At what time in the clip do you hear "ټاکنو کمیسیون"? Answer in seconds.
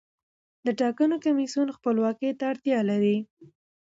0.79-1.67